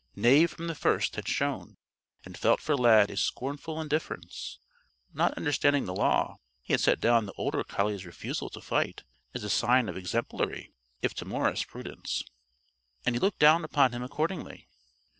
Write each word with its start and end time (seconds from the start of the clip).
Knave 0.15 0.49
from 0.49 0.65
the 0.65 0.73
first 0.73 1.15
had 1.15 1.27
shown 1.27 1.77
and 2.25 2.35
felt 2.35 2.59
for 2.59 2.75
Lad 2.75 3.11
a 3.11 3.15
scornful 3.17 3.79
indifference. 3.79 4.57
Not 5.13 5.33
understanding 5.35 5.85
the 5.85 5.93
Law, 5.93 6.37
he 6.63 6.73
had 6.73 6.79
set 6.81 6.99
down 6.99 7.27
the 7.27 7.33
older 7.33 7.63
collie's 7.63 8.03
refusal 8.03 8.49
to 8.49 8.61
fight 8.61 9.03
as 9.35 9.43
a 9.43 9.49
sign 9.51 9.87
of 9.87 9.97
exemplary, 9.97 10.73
if 11.03 11.13
timorous 11.13 11.63
prudence, 11.63 12.23
and 13.05 13.13
he 13.13 13.19
looked 13.19 13.37
down 13.37 13.63
upon 13.63 13.91
him 13.91 14.01
accordingly. 14.01 14.67